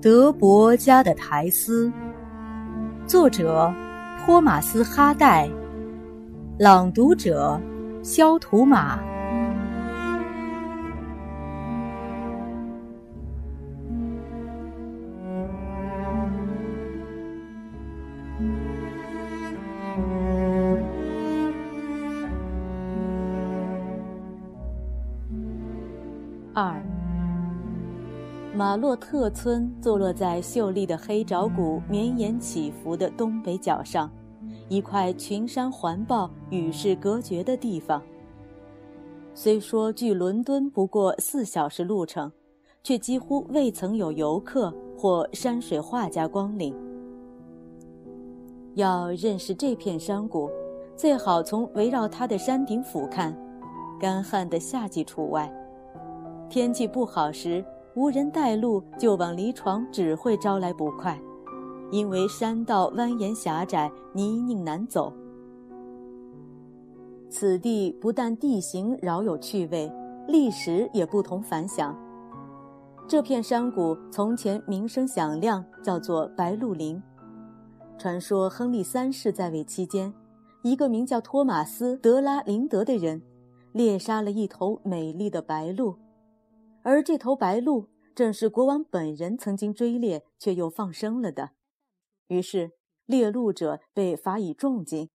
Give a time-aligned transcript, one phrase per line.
[0.00, 1.92] 德伯家的苔丝，
[3.06, 3.72] 作者
[4.18, 5.48] 托马斯·哈代，
[6.58, 7.60] 朗读者
[8.02, 9.11] 肖图马。
[26.54, 26.82] 二。
[28.54, 34.10] 马洛特村坐落在秀丽的黑沼谷绵延起伏的东北角上，
[34.68, 38.02] 一块群山环抱、与世隔绝的地方。
[39.34, 42.30] 虽说距伦敦不过四小时路程，
[42.82, 46.74] 却几乎未曾有游客或山水画家光临。
[48.74, 50.50] 要认识这片山谷，
[50.94, 53.34] 最好从围绕它的山顶俯瞰，
[53.98, 55.50] 干旱的夏季除外。
[56.52, 57.64] 天气不好时，
[57.94, 61.18] 无人带路就往离床，只会招来不快，
[61.90, 65.10] 因为山道蜿蜒狭窄，泥泞难走。
[67.30, 69.90] 此地不但地形饶有趣味，
[70.28, 71.98] 历史也不同凡响。
[73.08, 77.02] 这片山谷从前名声响亮，叫做白鹿林。
[77.96, 80.12] 传说亨利三世在位期间，
[80.60, 83.22] 一个名叫托马斯·德拉林德的人，
[83.72, 85.94] 猎杀了一头美丽的白鹿。
[86.82, 91.52] 而这头白鹿正是国王本人曾经追猎却又放生了的，
[92.28, 92.72] 于是
[93.06, 95.10] 猎鹿者被罚以重金。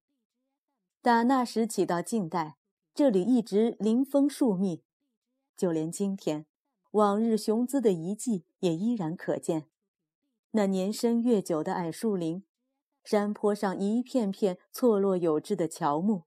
[1.00, 2.56] 打那时起到近代，
[2.94, 4.82] 这里一直林丰树密，
[5.56, 6.46] 就连今天，
[6.92, 9.68] 往日雄姿的遗迹也依然可见。
[10.52, 12.42] 那年深月久的矮树林，
[13.04, 16.24] 山坡上一片片错落有致的乔木，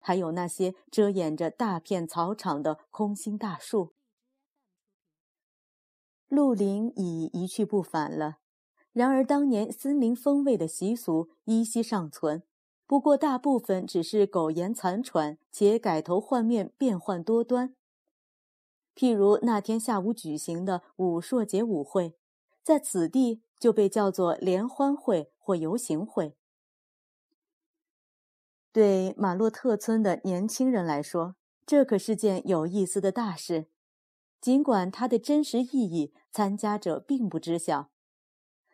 [0.00, 3.92] 还有那些遮掩着大片草场的空心大树。
[6.30, 8.38] 鹿林已一去不返了，
[8.92, 12.44] 然而当年森林风味的习俗依稀尚存，
[12.86, 17.74] 不过大部分只是苟延残喘，且改头换面，变幻多端。
[18.94, 22.14] 譬如那天下午举行的武硕节舞会，
[22.62, 26.36] 在此地就被叫做联欢会或游行会。
[28.72, 31.34] 对马洛特村的年轻人来说，
[31.66, 33.66] 这可是件有意思的大事。
[34.40, 37.90] 尽管它的真实意义参加者并不知晓，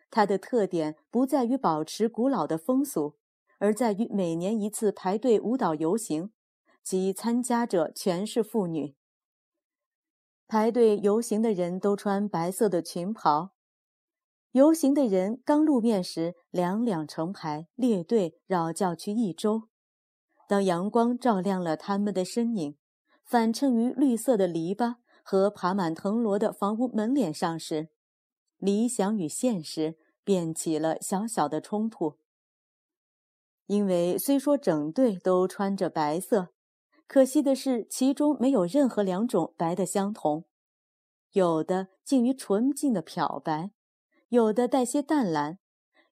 [0.09, 3.17] 它的特点不在于保持古老的风俗，
[3.57, 6.31] 而在于每年一次排队舞蹈游行，
[6.83, 8.95] 其参加者全是妇女。
[10.47, 13.51] 排队游行的人都穿白色的裙袍，
[14.51, 19.63] 游行的人刚露面时两两成排列队绕教区一周，
[20.47, 22.77] 当阳光照亮了他们的身影，
[23.25, 24.95] 反衬于绿色的篱笆。
[25.29, 27.89] 和爬满藤萝的房屋门脸上时，
[28.59, 32.17] 理想与现实便起了小小的冲突。
[33.65, 36.53] 因为虽说整队都穿着白色，
[37.07, 40.45] 可惜的是其中没有任何两种白的相同，
[41.33, 43.71] 有的近于纯净的漂白，
[44.29, 45.59] 有的带些淡蓝，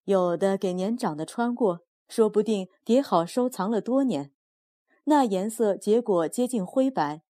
[0.04, 4.34] 有的给年长的穿过，说不定叠好收藏了多年，
[5.04, 7.22] 那颜色结果接近灰白，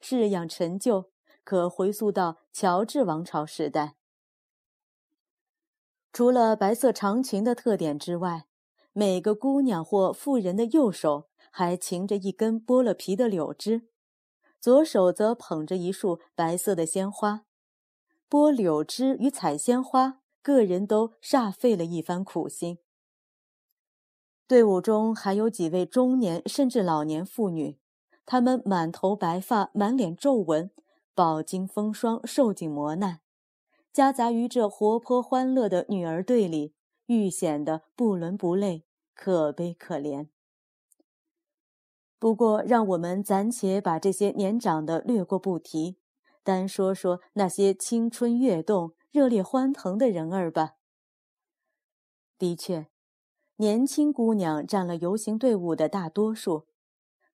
[0.00, 1.10] 式样陈旧。
[1.44, 3.94] 可回溯到乔治王朝时代。
[6.12, 8.46] 除了白色长裙的特点之外，
[8.92, 13.88] 每个姑娘或妇人的右手还擎着一根剥了皮的柳枝，
[14.60, 17.44] 左手则捧着一束白色的鲜花。
[18.30, 22.78] 剥柳枝与采鲜花，个人都煞费了一番苦心。
[24.46, 27.78] 队伍中还有几位中年甚至老年妇女，
[28.24, 30.70] 她们满头白发，满脸皱纹。
[31.14, 33.20] 饱经风霜，受尽磨难，
[33.92, 36.74] 夹杂于这活泼欢乐的女儿队里，
[37.06, 40.28] 愈显得不伦不类，可悲可怜。
[42.18, 45.98] 不过，让我们暂且把这些年长的略过不提，
[46.42, 50.74] 单说说那些青春跃动、热烈欢腾的人儿吧。
[52.36, 52.88] 的确，
[53.56, 56.66] 年轻姑娘占了游行队伍的大多数。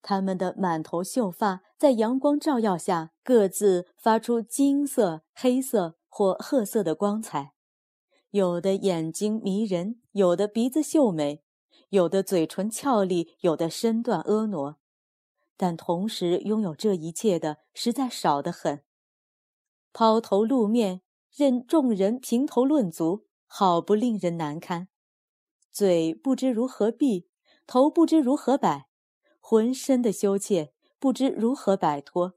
[0.03, 7.55] 他们的满头秀发在阳光照耀下，各自发出金色、黑色或褐色的光彩。
[8.31, 11.43] 有的眼睛迷人，有的鼻子秀美，
[11.89, 14.79] 有的嘴唇俏丽，有的身段婀娜。
[15.57, 18.83] 但同时拥有这一切的实在少得很。
[19.93, 21.03] 抛头露面，
[21.35, 24.89] 任众人评头论足，好不令人难堪。
[25.73, 27.29] 嘴不知如何闭，
[27.67, 28.90] 头不知如何摆。
[29.41, 32.35] 浑身的羞怯，不知如何摆脱。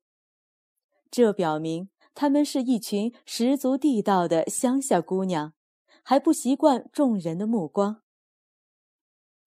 [1.12, 5.54] 这表明她们是一群十足地道的乡下姑娘，
[6.02, 8.02] 还不习惯众人的目光。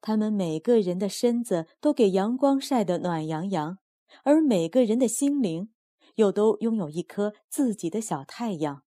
[0.01, 3.79] 她们每个人的身子都给阳光晒得暖洋洋，
[4.23, 5.71] 而每个人的心灵
[6.15, 8.85] 又都拥有一颗自己的小太阳。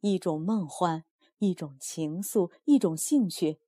[0.00, 1.04] 一种梦幻，
[1.38, 3.58] 一种情愫，一种兴趣，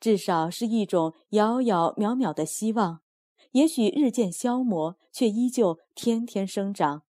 [0.00, 3.02] 至少是一种遥遥渺渺的希望。
[3.52, 7.02] 也许日渐消磨，却依旧天天生长。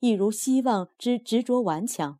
[0.00, 2.18] 一如希望之执着顽强。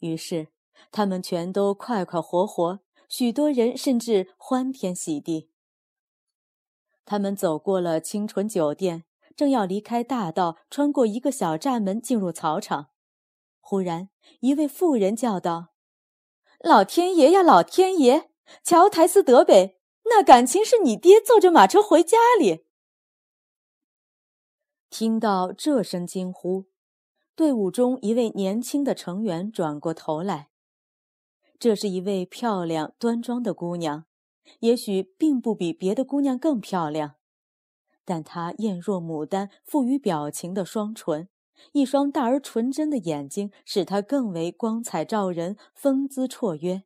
[0.00, 0.48] 于是，
[0.90, 5.50] 他们全都快快活活，许多人甚至欢天喜地。
[7.04, 9.04] 他们走过了清纯酒店，
[9.36, 12.88] 正要离开大道，穿过一个小栅门进入草场，
[13.60, 14.10] 忽然
[14.40, 15.68] 一位妇人叫道
[16.60, 18.30] ：“老天爷呀，老天爷！
[18.62, 22.64] 乔台斯德北，那感情是你爹坐着马车回家里。”
[24.90, 26.66] 听到这声惊呼，
[27.34, 30.50] 队伍中一位年轻的成员转过头来。
[31.58, 34.04] 这是一位漂亮端庄的姑娘，
[34.60, 37.14] 也许并不比别的姑娘更漂亮，
[38.04, 41.28] 但她艳若牡丹、富于表情的双唇，
[41.72, 46.82] 一双大而纯真的眼睛，使她更为光彩照人、风姿绰约。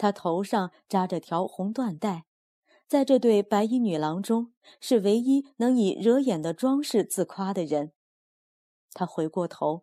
[0.00, 2.24] 她头上扎着条红缎带。
[2.88, 7.92] 在这对白衣女郎中，是唯一能以惹眼的装饰自夸的人。
[8.94, 9.82] 他回过头，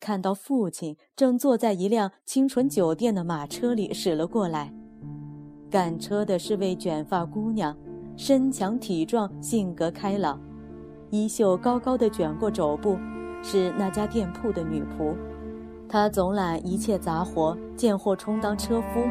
[0.00, 4.72] 看到父亲正坐在一辆清纯酒店的马车里驶了过来。
[5.70, 7.76] 赶车的是位卷发姑娘，
[8.16, 10.40] 身强体壮，性格开朗，
[11.10, 12.96] 衣袖高高的卷过肘部，
[13.42, 15.14] 是那家店铺的女仆。
[15.86, 19.06] 她总揽一切杂活，见货充当车夫。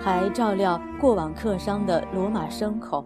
[0.00, 3.04] 还照料过往客商的骡马牲口。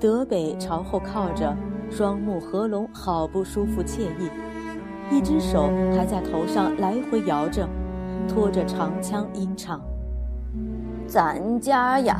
[0.00, 1.56] 德北朝后靠着，
[1.90, 4.28] 双目合拢，好不舒服惬意。
[5.10, 7.68] 一只手还在头上来回摇着，
[8.28, 9.80] 拖着长枪吟唱
[11.06, 12.16] ：“咱家呀，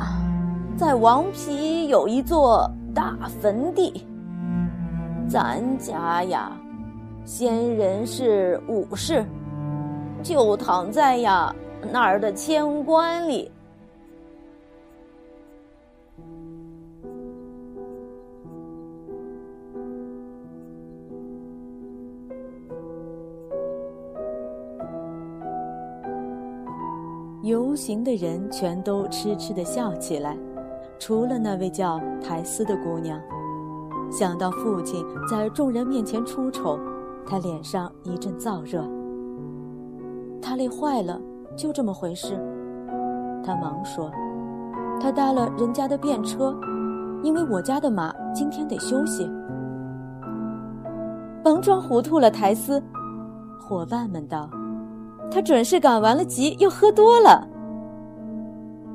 [0.77, 4.05] 在王皮有一座大坟地。
[5.27, 6.51] 咱家呀，
[7.23, 9.25] 先人是武士，
[10.23, 11.53] 就躺在呀。”
[11.91, 13.51] 那儿的千官里，
[27.43, 30.37] 游行的人全都痴痴的笑起来，
[30.99, 33.21] 除了那位叫苔丝的姑娘。
[34.11, 36.79] 想到父亲在众人面前出丑，
[37.25, 38.83] 她脸上一阵燥热。
[40.41, 41.19] 他累坏了。
[41.55, 42.35] 就这么回事，
[43.43, 44.11] 他忙说
[44.99, 46.55] ：“他搭了人家的便车，
[47.23, 49.29] 因为我家的马今天得休息。”
[51.43, 52.81] 甭装糊涂了，苔丝，
[53.59, 54.49] 伙伴们道
[55.31, 57.47] ：“他准是赶完了集，又喝多了。”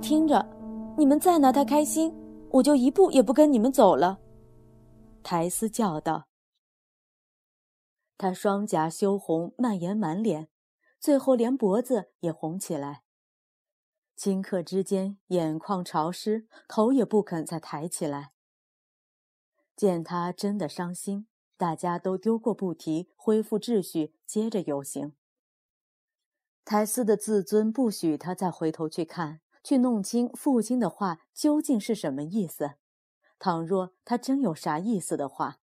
[0.02, 0.44] 听着，
[0.96, 2.14] 你们再拿他开心，
[2.50, 4.18] 我就一步也不跟你们走了。”
[5.22, 6.24] 苔丝叫道。
[8.18, 10.48] 他双颊羞红，蔓延满脸。
[11.00, 13.02] 最后连脖子也红起来。
[14.18, 18.32] 顷刻之间，眼眶潮湿，头也不肯再抬起来。
[19.74, 21.26] 见他真的伤心，
[21.56, 25.14] 大家都丢过不提，恢复秩序，接着游行。
[26.66, 32.72] 苔丝的自尊不许他再回头去看，去弄清父亲的话究竟是什么意思。
[33.38, 35.59] 倘若他真有啥意思的话。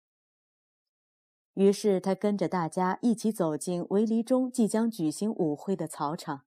[1.56, 6.44] 于是他跟着大家一起走进围篱中即将举行舞会的草场，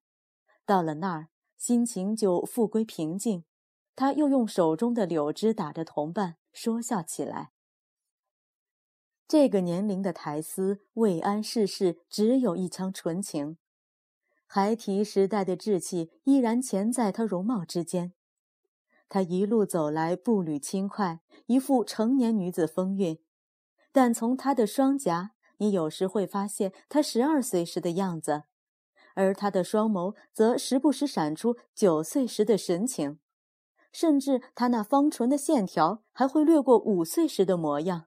[0.64, 3.44] 到了那儿，心情就复归平静。
[3.96, 7.50] 他又用手中的柳枝打着同伴，说笑起来。
[9.26, 13.58] 这个年龄的苔丝未谙世事，只有一腔纯情，
[14.46, 18.12] 孩提时代的稚气依然潜在她容貌之间。
[19.08, 23.18] 她一路走来，步履轻快，一副成年女子风韵。
[23.90, 28.44] 但从他的双颊，你有时会发现他十二岁时的样子，
[29.14, 33.18] 而他的双眸则时不时闪出九岁时的神情，
[33.90, 38.06] 甚至他那方唇的线条还会略过五岁时的模样。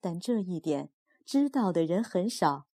[0.00, 0.90] 但这一点
[1.24, 2.66] 知道的人很少，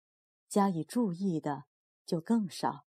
[0.49, 1.65] 加以注意的
[2.05, 2.85] 就更少。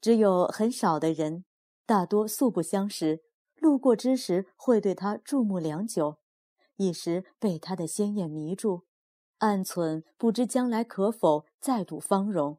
[0.00, 1.44] 只有很少的人，
[1.86, 3.22] 大多素不相识，
[3.54, 6.18] 路过之时会对他注目良久。
[6.76, 8.84] 一时被她的鲜艳迷住，
[9.38, 12.58] 暗存不知将来可否再度芳容。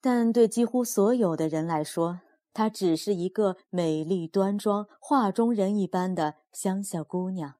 [0.00, 2.20] 但对几乎所有的人来说，
[2.52, 7.56] 她只是一个美丽端庄、画中人一般的乡下姑娘。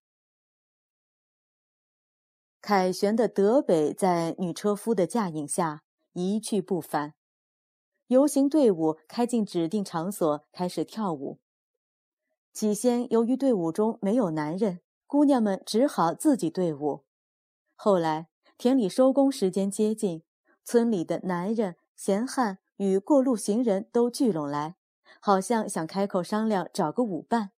[2.61, 5.83] 凯旋的德北在女车夫的驾引下
[6.13, 7.15] 一去不返。
[8.09, 11.39] 游行队伍开进指定场所，开始跳舞。
[12.53, 17.05] 起先，由于队伍中没有男人，姑娘们只好自己队伍。
[17.75, 18.29] 后来，
[18.59, 20.23] 田里收工时间接近，
[20.65, 24.77] 村里的男人、闲汉与过路行人都聚拢来，
[25.21, 27.53] 好像想开口商量找个舞伴。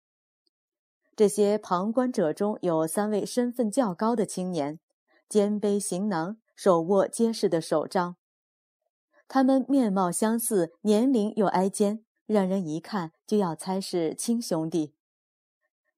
[1.17, 4.81] 这些旁观者中有三位身份较高的青年。
[5.29, 8.17] 肩背行囊，手握结实的手杖。
[9.29, 14.93] 他们面貌相似，年龄又挨肩，让人一看就要猜是亲兄弟。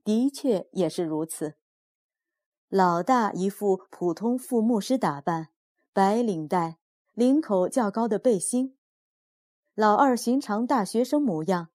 [0.05, 1.55] 的确也是如此。
[2.69, 5.49] 老大一副普通副牧师打扮，
[5.95, 6.77] 白领带，
[7.15, 8.75] 领口较高的背心；
[9.75, 11.69] 老二寻常大学生模样。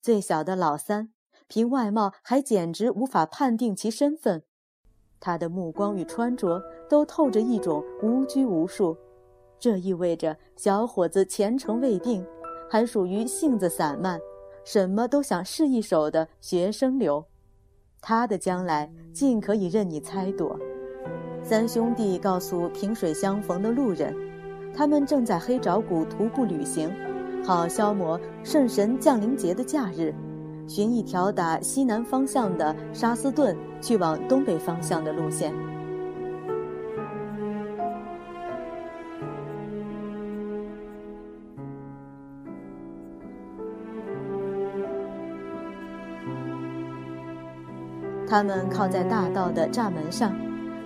[0.00, 1.12] 最小的老三，
[1.48, 4.42] 凭外貌还简直无法判定其身份。
[5.20, 8.96] 他的目光与穿着都透着一种无拘无束，
[9.58, 12.26] 这意味着小伙子前程未定，
[12.70, 14.18] 还属于性子散漫，
[14.64, 17.24] 什么都想试一手的学生流。
[18.00, 20.58] 他的将来尽可以任你猜度。
[21.42, 24.14] 三兄弟告诉萍水相逢的路人，
[24.74, 26.90] 他们正在黑沼谷徒步旅行，
[27.44, 30.14] 好消磨圣神降临节的假日。
[30.68, 35.52] 寻一条打西南方向的沙斯顿去往东北方向的路线。
[48.32, 50.34] 他们靠在大道的栅门上，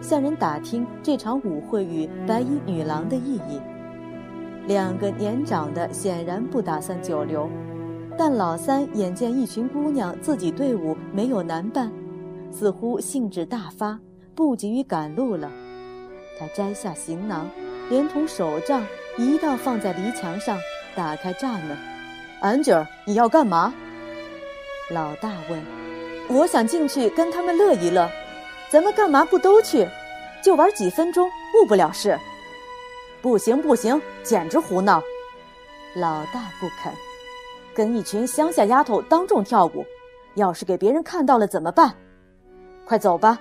[0.00, 3.60] 向人打听这场舞会与白衣女郎的意义。
[4.66, 7.48] 两个年长的显然不打算久留。
[8.18, 11.88] 但老三眼见一群姑娘自己队伍没有男伴，
[12.50, 13.96] 似乎兴致大发，
[14.34, 15.48] 不急于赶路了。
[16.40, 17.48] 他摘下行囊，
[17.88, 18.82] 连同手杖
[19.16, 20.58] 一道放在篱墙上，
[20.96, 21.78] 打开栅门。
[22.40, 23.72] 安吉尔，你要干嘛？
[24.90, 25.85] 老大问。
[26.28, 28.10] 我想进去跟他们乐一乐。
[28.68, 29.88] 咱们干嘛不都去？
[30.42, 32.18] 就玩几分钟，误不了事。
[33.22, 35.02] 不行不行，简直胡闹！
[35.94, 36.92] 老大不肯。
[37.74, 39.84] 跟一群乡下丫头当众跳舞，
[40.34, 41.94] 要是给别人看到了怎么办？
[42.84, 43.38] 快走吧，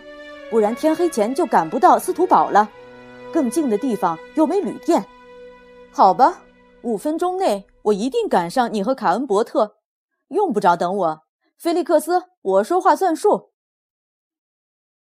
[0.49, 2.69] 不然天黑前就赶不到司徒堡了。
[3.31, 5.03] 更近的地方又没旅店。
[5.91, 6.41] 好吧，
[6.81, 9.75] 五分钟内我一定赶上你和卡恩伯特。
[10.29, 11.21] 用不着等我，
[11.57, 13.53] 菲利克斯，我说话算数。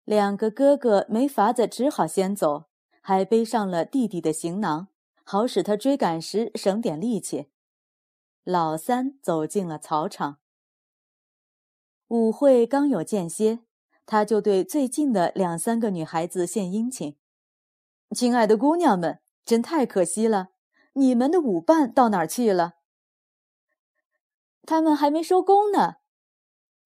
[0.04, 2.66] 两个哥哥没法子，只好先走，
[3.02, 4.88] 还背上了弟弟的行囊，
[5.24, 7.52] 好使他追赶时省点力气。
[8.44, 10.40] 老三走进了草场。
[12.08, 13.60] 舞会刚有间歇，
[14.08, 17.20] 他就对最近的两三个女孩子献殷勤
[18.18, 20.50] ：“亲爱的姑娘们，真太可惜了，
[20.94, 22.78] 你们的舞伴到哪儿去了？”
[24.66, 25.98] 他们还没收工呢。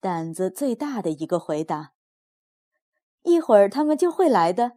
[0.03, 1.93] 胆子最大的一个回答
[3.24, 4.74] ：“一会儿他们就会来的，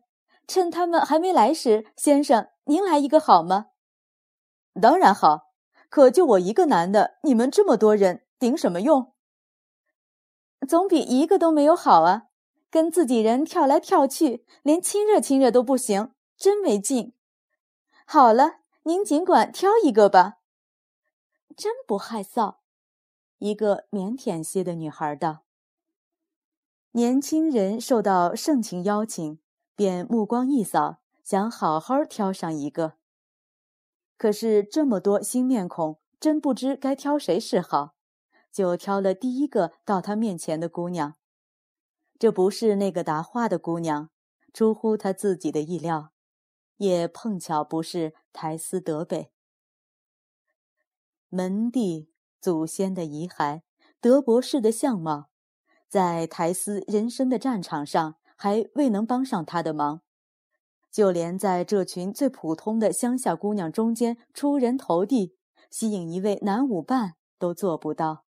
[0.47, 3.71] 趁他们还没来时，先生您来一个好吗
[4.81, 5.51] ？”“当然好。”
[5.91, 9.15] 可就我一个男的，你们这么多人，顶什么用？
[10.69, 12.25] 总比一个都没有好啊！
[12.71, 17.15] 跟自己人跳来跳去，连亲热亲热都不行，真没劲。
[18.05, 20.35] 好了，您尽管挑一个吧。
[21.57, 22.57] 真不害臊，
[23.39, 25.45] 一个腼腆些的女孩道。
[26.93, 29.39] 年轻人受到盛情邀请，
[29.75, 32.95] 便目光一扫，想好好挑上一个。
[34.17, 37.95] 可是这么多新面孔，真不知该挑谁是好，
[38.51, 41.17] 就挑了第一个到他面前的姑娘。
[42.19, 44.09] 这不是那个答话的姑娘，
[44.55, 46.13] 出乎他自己的意料，
[46.79, 49.31] 也碰巧不是台斯德北。
[51.29, 53.63] 门第、祖先的遗骸、
[54.01, 55.29] 德博士的相貌，
[55.89, 60.03] 在台斯人生的战场上还未能帮上他的忙。
[60.91, 65.37] 就连在这群最普通的乡下姑娘中间出人头地，
[65.71, 68.25] 吸引一位男舞伴都做不到。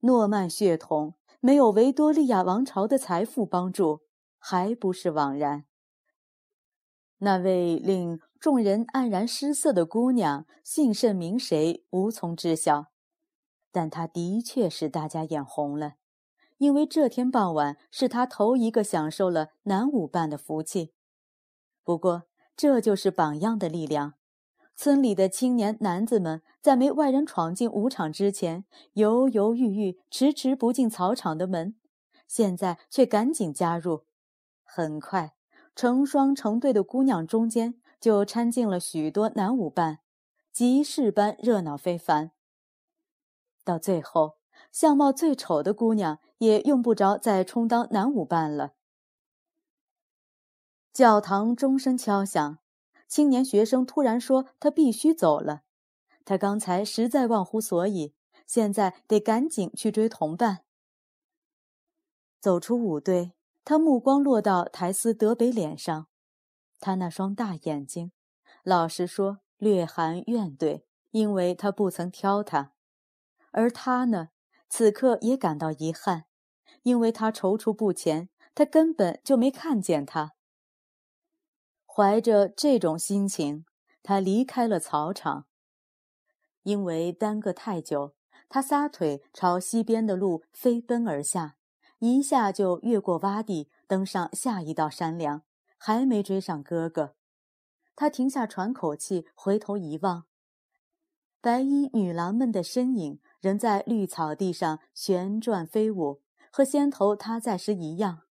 [0.00, 4.02] 诺曼血统没有维多利亚王朝的财富帮助，
[4.38, 5.64] 还不是枉然。
[7.18, 12.86] 那位令众人黯然失色的姑娘姓甚名谁，无从知晓，
[13.72, 15.94] 但她的确使大家眼红了，
[16.58, 20.92] 因为这天傍晚是她头一个享受了男舞伴的福气。
[21.82, 22.24] 不过，
[22.56, 24.14] 这就是榜样的力量。
[24.76, 28.64] 村里的青年男子们在没外人闯进舞场之前，
[28.94, 31.76] 犹犹豫豫，迟迟不进草场的门，
[32.26, 34.04] 现在却赶紧加入。
[34.64, 35.34] 很快，
[35.76, 40.00] 成双成对的姑娘中间就掺进了许多男舞伴，
[40.52, 42.32] 集市般热闹非凡。
[43.64, 44.38] 到最后，
[44.70, 48.74] 相貌最丑的姑娘也用不着再充当男舞伴了。
[50.92, 52.58] 教堂钟声敲响，
[53.08, 55.62] 青年学生突然说：“他必须走了。
[56.24, 58.14] 他刚才实在忘乎所以，
[58.46, 60.60] 现在得赶紧去追同伴。”
[62.40, 63.32] 走出舞队，
[63.64, 66.06] 他目光落到台斯德北脸上，
[66.80, 68.12] 他那双大眼睛，
[68.62, 72.72] 老实说略含怨怼，因为他不曾挑他；
[73.50, 74.30] 而他呢，
[74.68, 76.24] 此刻也感到遗憾，
[76.82, 80.32] 因为他踌躇不前，他根本就没看见他。
[81.86, 83.64] 怀着这种心情，
[84.02, 85.46] 他离开了草场。
[86.64, 88.14] 因为耽搁太久，
[88.48, 91.56] 他撒腿朝西边的路飞奔而下，
[91.98, 95.42] 一下就越过洼地，登上下一道山梁，
[95.86, 97.14] 还没追上哥哥。
[97.94, 100.24] 他停下喘口气，回头一望，
[101.42, 108.22] 白衣女郎们的身影仍在绿草地上旋转飞舞，和先头他在时一样。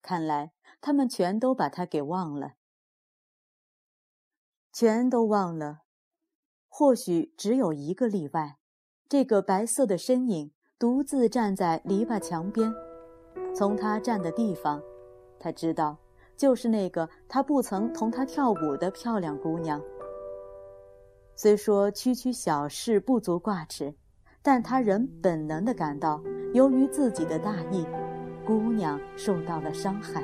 [0.00, 2.54] 看来他们全都把他给忘了。
[4.72, 5.82] 全都忘了，
[6.68, 8.56] 或许只有一个例外。
[9.10, 12.72] 这个白色的身影独自站在篱笆墙边，
[13.54, 14.82] 从他站的地方，
[15.38, 15.98] 他知道
[16.36, 19.80] 就是那个他不曾同他跳舞的漂亮姑娘。
[21.36, 23.94] 虽说区区小事不足挂齿，
[24.42, 26.22] 但他仍本能地感到，
[26.52, 27.84] 由于自己的大意，
[28.46, 30.22] 姑娘受到了伤害。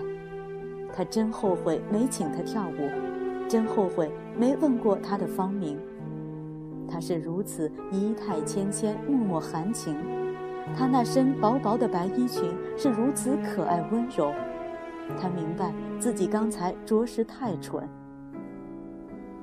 [0.92, 2.90] 他真后悔没请她跳舞。
[3.48, 5.76] 真后悔没问过她的芳名。
[6.88, 9.96] 她是如此仪态谦谦、脉脉含情，
[10.76, 14.32] 她那身薄薄的白衣裙是如此可爱温柔。
[15.18, 17.88] 他明白自己刚才着实太蠢。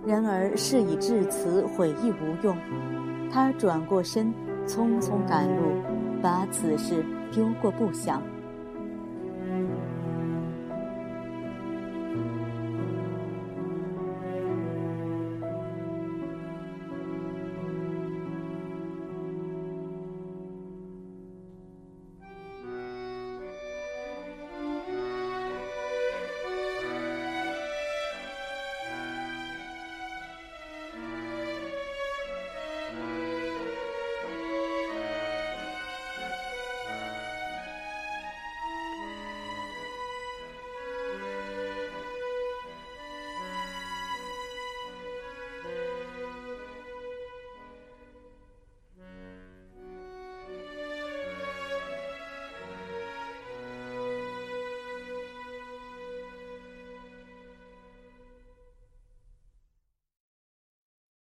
[0.05, 2.55] 然而事已至此，悔意无用。
[3.31, 4.33] 他转过身，
[4.65, 5.63] 匆匆赶路，
[6.21, 8.21] 把此事丢过不想。